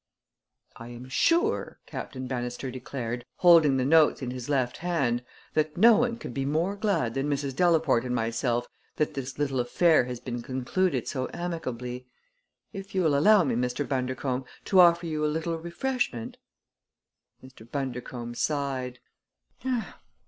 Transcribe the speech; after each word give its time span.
"I 0.77 0.87
am 0.87 1.09
sure," 1.09 1.77
Captain 1.85 2.25
Bannister 2.25 2.71
declared, 2.71 3.23
holding 3.35 3.77
the 3.77 3.85
notes 3.85 4.23
in 4.23 4.31
his 4.31 4.49
left 4.49 4.77
hand, 4.77 5.23
"that 5.53 5.77
no 5.77 5.95
one 5.95 6.17
can 6.17 6.31
be 6.33 6.43
more 6.43 6.75
glad 6.75 7.13
than 7.13 7.29
Mrs. 7.29 7.55
Delaporte 7.55 8.03
and 8.05 8.15
myself 8.15 8.65
that 8.95 9.13
this 9.13 9.37
little 9.37 9.59
affair 9.59 10.05
has 10.05 10.19
been 10.19 10.41
concluded 10.41 11.07
so 11.07 11.29
amicably. 11.35 12.07
If 12.73 12.95
you 12.95 13.03
will 13.03 13.15
allow 13.15 13.43
me, 13.43 13.53
Mr. 13.53 13.87
Bundercombe, 13.87 14.45
to 14.65 14.79
offer 14.79 15.05
you 15.05 15.23
a 15.23 15.27
little 15.27 15.59
refreshment" 15.59 16.37
Mr. 17.43 17.69
Bundercombe 17.69 18.33
sighed. 18.35 18.97